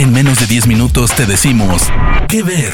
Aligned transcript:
En 0.00 0.14
menos 0.14 0.40
de 0.40 0.46
10 0.46 0.66
minutos 0.66 1.14
te 1.14 1.26
decimos 1.26 1.82
qué 2.26 2.42
ver. 2.42 2.72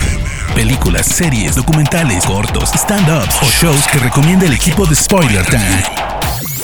Películas, 0.54 1.06
series, 1.06 1.56
documentales, 1.56 2.24
cortos, 2.24 2.70
stand-ups 2.72 3.42
o 3.42 3.46
shows 3.46 3.84
que 3.88 3.98
recomienda 3.98 4.46
el 4.46 4.52
equipo 4.52 4.86
de 4.86 4.94
Spoiler 4.94 5.44
Time. 5.44 5.82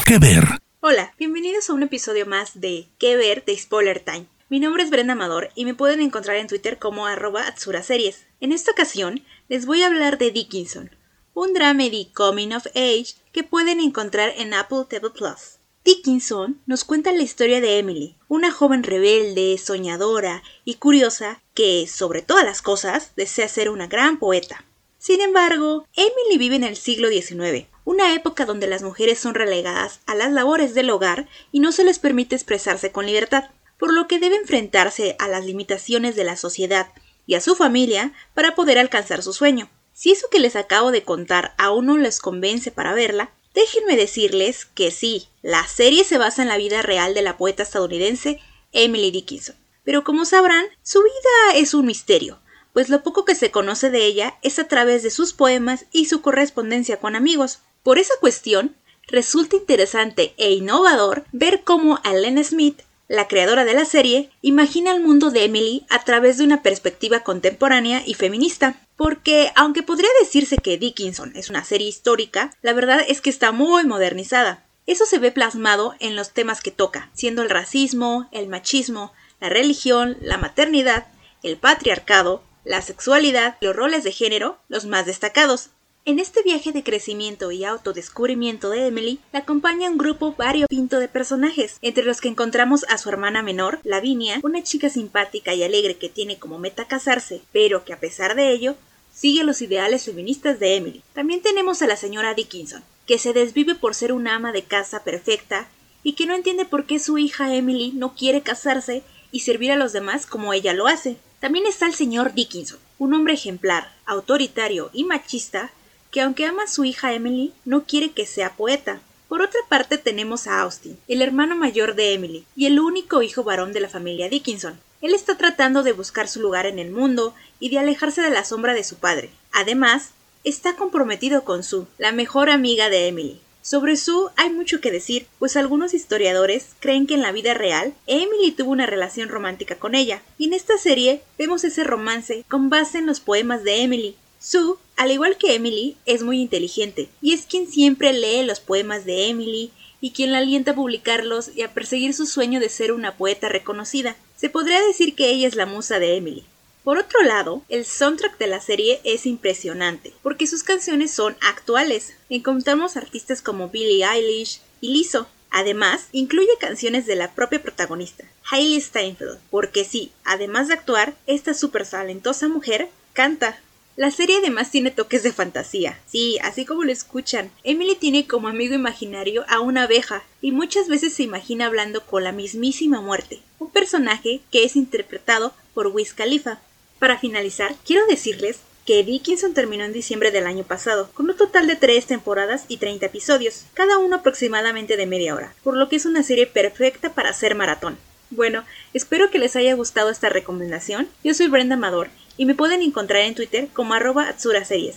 ¿Qué 0.07 0.21
ver? 0.21 0.45
Hola, 0.79 1.13
bienvenidos 1.19 1.69
a 1.69 1.73
un 1.73 1.83
episodio 1.83 2.27
más 2.27 2.61
de 2.61 2.87
¿Qué 3.01 3.17
ver? 3.17 3.45
de 3.45 3.59
Spoiler 3.59 3.99
Time. 3.99 4.27
Mi 4.51 4.61
nombre 4.61 4.85
es 4.85 4.91
Brenda 4.91 5.15
Amador 5.15 5.51
y 5.57 5.65
me 5.65 5.75
pueden 5.75 6.01
encontrar 6.01 6.37
en 6.37 6.47
Twitter 6.47 6.79
como 6.79 7.07
arroba 7.07 7.43
Series. 7.57 8.27
En 8.39 8.53
esta 8.53 8.71
ocasión 8.71 9.25
les 9.49 9.67
voy 9.67 9.83
a 9.83 9.89
hablar 9.89 10.17
de 10.17 10.31
Dickinson, 10.31 10.95
un 11.35 11.55
dramedy 11.55 12.13
coming 12.15 12.53
of 12.53 12.69
age 12.77 13.17
que 13.33 13.43
pueden 13.43 13.81
encontrar 13.81 14.33
en 14.37 14.55
Apple 14.55 14.85
TV 14.89 15.11
Plus. 15.11 15.59
Dickinson 15.85 16.61
nos 16.65 16.85
cuenta 16.85 17.11
la 17.11 17.23
historia 17.23 17.61
de 17.61 17.79
Emily, 17.79 18.17
una 18.29 18.53
joven 18.53 18.85
rebelde, 18.85 19.59
soñadora 19.59 20.45
y 20.65 20.75
curiosa 20.75 21.43
que, 21.55 21.89
sobre 21.89 22.23
todas 22.23 22.45
las 22.45 22.63
cosas, 22.63 23.13
desea 23.17 23.49
ser 23.49 23.69
una 23.69 23.89
gran 23.89 24.21
poeta. 24.21 24.65
Sin 24.99 25.21
embargo, 25.21 25.89
Emily 25.97 26.39
vive 26.39 26.55
en 26.55 26.63
el 26.63 26.77
siglo 26.77 27.09
XIX, 27.09 27.67
una 27.85 28.15
época 28.15 28.47
donde 28.47 28.69
las 28.69 28.85
mujeres 28.85 29.19
son 29.19 29.35
relegadas 29.35 30.01
a 30.07 30.15
las 30.15 30.31
labores 30.31 30.75
del 30.75 30.91
hogar 30.91 31.29
y 31.51 31.59
no 31.59 31.73
se 31.73 31.83
les 31.83 31.99
permite 31.99 32.37
expresarse 32.37 32.93
con 32.93 33.07
libertad, 33.07 33.51
por 33.77 33.93
lo 33.93 34.07
que 34.07 34.21
debe 34.21 34.37
enfrentarse 34.37 35.17
a 35.19 35.27
las 35.27 35.45
limitaciones 35.45 36.15
de 36.15 36.23
la 36.23 36.37
sociedad 36.37 36.93
y 37.27 37.35
a 37.35 37.41
su 37.41 37.57
familia 37.57 38.13
para 38.35 38.55
poder 38.55 38.79
alcanzar 38.79 39.25
su 39.25 39.33
sueño. 39.33 39.69
Si 39.93 40.13
eso 40.13 40.29
que 40.31 40.39
les 40.39 40.55
acabo 40.55 40.93
de 40.93 41.03
contar 41.03 41.55
aún 41.59 41.87
no 41.87 41.99
les 41.99 42.21
convence 42.21 42.71
para 42.71 42.95
verla, 42.95 43.33
Déjenme 43.55 43.97
decirles 43.97 44.65
que 44.65 44.91
sí, 44.91 45.29
la 45.43 45.67
serie 45.67 46.05
se 46.05 46.19
basa 46.19 46.43
en 46.43 46.49
la 46.49 46.57
vida 46.57 46.83
real 46.83 47.15
de 47.15 47.23
la 47.23 47.37
poeta 47.37 47.63
estadounidense 47.63 48.41
Emily 48.73 49.11
Dickinson. 49.11 49.57
Pero 49.85 50.05
como 50.05 50.25
sabrán, 50.25 50.67
su 50.83 51.03
vida 51.03 51.59
es 51.59 51.75
un 51.75 51.87
misterio, 51.87 52.41
pues 52.73 52.89
lo 52.89 53.03
poco 53.03 53.25
que 53.25 53.35
se 53.35 53.51
conoce 53.51 53.91
de 53.91 54.07
ella 54.07 54.39
es 54.43 54.59
a 54.59 54.69
través 54.69 55.03
de 55.03 55.11
sus 55.11 55.33
poemas 55.33 55.87
y 55.93 56.07
su 56.07 56.23
correspondencia 56.23 56.99
con 56.99 57.17
amigos. 57.17 57.59
Por 57.83 57.99
esa 57.99 58.15
cuestión, 58.21 58.77
resulta 59.07 59.57
interesante 59.57 60.35
e 60.39 60.53
innovador 60.53 61.25
ver 61.33 61.63
cómo 61.65 62.01
Allen 62.05 62.43
Smith 62.45 62.81
la 63.13 63.29
creadora 63.29 63.67
de 63.67 63.75
la 63.75 63.85
serie, 63.85 64.31
imagina 64.41 64.91
el 64.91 65.03
mundo 65.03 65.31
de 65.31 65.45
Emily 65.45 65.85
a 65.91 66.03
través 66.03 66.39
de 66.39 66.45
una 66.45 66.63
perspectiva 66.63 67.21
contemporánea 67.21 68.03
y 68.07 68.15
feminista. 68.15 68.81
Porque, 68.97 69.53
aunque 69.55 69.83
podría 69.83 70.09
decirse 70.21 70.57
que 70.57 70.79
Dickinson 70.79 71.37
es 71.37 71.51
una 71.51 71.63
serie 71.63 71.89
histórica, 71.89 72.57
la 72.63 72.73
verdad 72.73 73.05
es 73.07 73.21
que 73.21 73.29
está 73.29 73.53
muy 73.53 73.85
modernizada. 73.85 74.65
Eso 74.87 75.05
se 75.05 75.19
ve 75.19 75.31
plasmado 75.31 75.95
en 76.01 76.17
los 76.17 76.31
temas 76.31 76.63
que 76.63 76.71
toca, 76.71 77.11
siendo 77.13 77.43
el 77.43 77.51
racismo, 77.51 78.31
el 78.33 78.49
machismo, 78.49 79.13
la 79.41 79.51
religión, 79.51 80.17
la 80.23 80.39
maternidad, 80.39 81.09
el 81.43 81.59
patriarcado, 81.59 82.43
la 82.65 82.81
sexualidad 82.81 83.59
los 83.61 83.77
roles 83.77 84.05
de 84.05 84.13
género 84.13 84.59
los 84.69 84.87
más 84.87 85.05
destacados. 85.05 85.69
En 86.05 86.19
este 86.19 86.43
viaje 86.43 86.73
de 86.73 86.83
crecimiento 86.83 87.53
y 87.53 87.65
autodescubrimiento 87.65 88.71
de 88.71 88.89
Emily, 88.89 89.21
la 89.33 89.39
acompaña 89.39 89.89
un 89.89 89.99
grupo 89.99 90.35
variopinto 90.37 90.99
de 90.99 91.07
personajes, 91.07 91.77
entre 91.81 92.03
los 92.03 92.21
que 92.21 92.27
encontramos 92.27 92.85
a 92.89 92.99
su 92.99 93.09
hermana 93.09 93.41
menor, 93.41 93.79
Lavinia, 93.85 94.41
una 94.43 94.65
chica 94.65 94.89
simpática 94.89 95.55
y 95.55 95.63
alegre 95.63 95.99
que 95.99 96.09
tiene 96.09 96.41
como 96.41 96.59
meta 96.59 96.89
casarse, 96.89 97.41
pero 97.53 97.85
que 97.85 97.93
a 97.93 98.01
pesar 98.01 98.35
de 98.35 98.51
ello, 98.51 98.75
sigue 99.15 99.45
los 99.45 99.63
ideales 99.63 100.05
feministas 100.05 100.59
de 100.59 100.75
Emily. 100.75 101.05
También 101.13 101.41
tenemos 101.41 101.83
a 101.83 101.87
la 101.87 101.95
señora 101.95 102.35
Dickinson, 102.35 102.83
que 103.07 103.19
se 103.19 103.33
desvive 103.33 103.77
por 103.77 103.95
ser 103.95 104.13
una 104.13 104.35
ama 104.35 104.51
de 104.51 104.65
casa 104.65 105.05
perfecta 105.05 105.69
y 106.03 106.15
que 106.15 106.27
no 106.27 106.35
entiende 106.35 106.65
por 106.65 106.85
qué 106.85 106.99
su 106.99 107.17
hija 107.17 107.55
Emily 107.55 107.93
no 107.95 108.17
quiere 108.17 108.41
casarse 108.41 109.05
y 109.31 109.41
servir 109.41 109.71
a 109.71 109.77
los 109.77 109.93
demás 109.93 110.27
como 110.27 110.53
ella 110.53 110.75
lo 110.75 110.89
hace. 110.89 111.17
También 111.39 111.65
está 111.65 111.87
el 111.87 111.95
señor 111.95 112.35
Dickinson, 112.35 112.81
un 112.99 113.15
hombre 113.15 113.35
ejemplar, 113.35 113.95
autoritario 114.05 114.91
y 114.93 115.05
machista 115.05 115.71
que 116.13 116.21
aunque 116.21 116.45
ama 116.45 116.65
a 116.65 116.69
su 116.69 116.85
hija 116.85 117.15
Emily, 117.15 117.53
no 117.65 117.85
quiere 117.85 118.13
que 118.13 118.27
sea 118.27 118.55
poeta. 118.55 119.01
Por 119.29 119.41
otra 119.41 119.61
parte 119.69 119.97
tenemos 119.97 120.47
a 120.47 120.61
Austin, 120.61 120.99
el 121.09 121.23
hermano 121.23 121.57
mayor 121.57 121.95
de 121.95 122.13
Emily, 122.13 122.45
y 122.55 122.67
el 122.67 122.79
único 122.79 123.23
hijo 123.23 123.43
varón 123.43 123.73
de 123.73 123.81
la 123.81 123.89
familia 123.89 124.29
Dickinson. 124.29 124.79
Él 125.01 125.15
está 125.15 125.39
tratando 125.39 125.83
de 125.83 125.93
buscar 125.93 126.29
su 126.29 126.41
lugar 126.41 126.67
en 126.67 126.79
el 126.79 126.91
mundo 126.91 127.35
y 127.59 127.71
de 127.71 127.79
alejarse 127.79 128.21
de 128.21 128.29
la 128.29 128.45
sombra 128.45 128.75
de 128.75 128.85
su 128.85 128.97
padre. 128.97 129.31
Además, 129.53 130.11
está 130.45 130.77
comprometido 130.77 131.45
con 131.45 131.65
Sue, 131.65 131.87
la 131.97 132.13
mejor 132.13 132.51
amiga 132.51 132.91
de 132.91 133.09
Emily. 133.09 133.41
Sobre 133.63 133.97
Sue 133.97 134.31
hay 134.37 134.51
mucho 134.51 134.81
que 134.81 134.91
decir, 134.91 135.27
pues 135.39 135.57
algunos 135.57 135.95
historiadores 135.95 136.71
creen 136.81 137.07
que 137.07 137.15
en 137.15 137.23
la 137.23 137.33
vida 137.33 137.55
real 137.55 137.95
Emily 138.07 138.51
tuvo 138.51 138.73
una 138.73 138.87
relación 138.87 139.29
romántica 139.29 139.77
con 139.77 139.95
ella, 139.95 140.21
y 140.37 140.47
en 140.47 140.53
esta 140.53 140.77
serie 140.77 141.23
vemos 141.39 141.65
ese 141.65 141.85
romance 141.85 142.45
con 142.49 142.71
base 142.71 142.99
en 142.99 143.07
los 143.07 143.21
poemas 143.21 143.63
de 143.63 143.83
Emily, 143.83 144.17
Sue, 144.43 144.75
al 144.97 145.13
igual 145.13 145.37
que 145.37 145.55
Emily, 145.55 145.97
es 146.05 146.23
muy 146.23 146.41
inteligente 146.41 147.09
y 147.21 147.33
es 147.33 147.47
quien 147.47 147.71
siempre 147.71 148.13
lee 148.13 148.45
los 148.45 148.59
poemas 148.59 149.05
de 149.05 149.29
Emily 149.29 149.71
y 150.01 150.11
quien 150.11 150.33
la 150.33 150.39
alienta 150.39 150.73
a 150.73 150.75
publicarlos 150.75 151.53
y 151.55 151.63
a 151.63 151.73
perseguir 151.73 152.13
su 152.13 152.27
sueño 152.27 152.59
de 152.59 152.69
ser 152.69 152.91
una 152.91 153.17
poeta 153.17 153.49
reconocida. 153.49 154.17
Se 154.37 154.51
podría 154.51 154.83
decir 154.83 155.15
que 155.15 155.31
ella 155.31 155.47
es 155.47 155.55
la 155.55 155.67
musa 155.67 156.01
de 156.01 156.17
Emily. 156.17 156.45
Por 156.83 156.99
otro 156.99 157.23
lado, 157.23 157.63
el 157.69 157.85
soundtrack 157.85 158.39
de 158.39 158.49
la 158.49 158.61
serie 158.61 159.01
es 159.05 159.27
impresionante, 159.27 160.13
porque 160.25 160.49
sus 160.49 160.65
canciones 160.65 161.13
son 161.13 161.37
actuales. 161.41 162.15
Encontramos 162.29 162.97
artistas 162.97 163.41
como 163.41 163.69
Billie 163.69 164.05
Eilish 164.05 164.61
y 164.81 164.89
Lizzo. 164.89 165.29
Además, 165.51 166.09
incluye 166.11 166.49
canciones 166.59 167.07
de 167.07 167.15
la 167.15 167.33
propia 167.35 167.63
protagonista, 167.63 168.25
Hailey 168.51 168.81
Steinfeld, 168.81 169.39
porque 169.51 169.85
sí, 169.85 170.11
además 170.25 170.67
de 170.67 170.75
actuar, 170.75 171.15
esta 171.29 171.55
súper 171.55 171.87
talentosa 171.87 172.49
mujer 172.49 172.89
canta. 173.13 173.61
La 173.95 174.11
serie 174.11 174.39
además 174.39 174.71
tiene 174.71 174.91
toques 174.91 175.23
de 175.23 175.35
fantasía. 175.35 175.99
Sí, 176.07 176.39
así 176.43 176.65
como 176.65 176.83
lo 176.83 176.91
escuchan, 176.91 177.51
Emily 177.63 177.95
tiene 177.95 178.27
como 178.27 178.49
amigo 178.49 178.75
imaginario 178.75 179.45
a 179.49 179.61
una 179.61 179.83
abeja 179.83 180.23
y 180.41 180.51
muchas 180.51 180.89
veces 180.89 181.13
se 181.13 181.25
imagina 181.25 181.67
hablando 181.67 182.07
con 182.07 182.25
la 182.25 182.33
mismísima 182.33 183.03
muerte, 183.03 183.41
un 183.59 183.71
personaje 183.71 184.41
que 184.51 184.65
es 184.65 184.77
interpretado 184.77 185.53
por 185.75 185.89
Wiz 185.89 186.15
Khalifa. 186.15 186.61
Para 186.99 187.19
finalizar, 187.19 187.75
quiero 187.85 188.07
decirles 188.07 188.61
que 188.87 189.05
Dickinson 189.05 189.53
terminó 189.53 189.85
en 189.85 189.93
diciembre 189.93 190.31
del 190.31 190.47
año 190.47 190.65
pasado, 190.65 191.11
con 191.13 191.29
un 191.29 191.37
total 191.37 191.67
de 191.67 191.77
3 191.77 192.07
temporadas 192.07 192.65
y 192.69 192.79
30 192.79 193.07
episodios, 193.07 193.67
cada 193.75 193.99
uno 193.99 194.17
aproximadamente 194.17 194.97
de 194.97 195.07
media 195.07 195.35
hora, 195.35 195.55
por 195.63 195.77
lo 195.77 195.91
que 195.91 195.97
es 195.97 196.07
una 196.07 196.23
serie 196.23 196.47
perfecta 196.47 197.13
para 197.13 197.29
hacer 197.29 197.55
maratón. 197.55 197.99
Bueno, 198.35 198.65
espero 198.95 199.31
que 199.31 199.39
les 199.39 199.57
haya 199.57 199.75
gustado 199.75 200.11
esta 200.11 200.31
recomendación. 200.31 201.07
Yo 201.23 201.35
soy 201.35 201.49
Brenda 201.49 201.75
Amador 201.75 202.09
y 202.39 202.47
me 202.47 202.55
pueden 202.55 202.81
encontrar 202.81 203.23
en 203.23 203.35
Twitter 203.35 203.69
como 203.75 203.93
arroba 203.93 204.33
Series. 204.39 204.97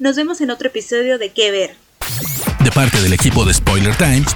Nos 0.00 0.16
vemos 0.16 0.40
en 0.40 0.50
otro 0.50 0.66
episodio 0.66 1.18
de 1.18 1.30
¿Qué 1.30 1.52
ver? 1.52 1.76
De 2.64 2.72
parte 2.72 3.00
del 3.00 3.12
equipo 3.12 3.44
de 3.44 3.54
Spoiler 3.54 3.94
Times, 3.96 4.34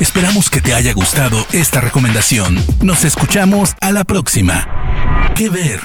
esperamos 0.00 0.50
que 0.50 0.60
te 0.60 0.74
haya 0.74 0.92
gustado 0.92 1.46
esta 1.52 1.80
recomendación. 1.80 2.56
Nos 2.82 3.04
escuchamos 3.04 3.74
a 3.80 3.92
la 3.92 4.02
próxima. 4.02 5.32
¿Qué 5.36 5.48
ver? 5.48 5.80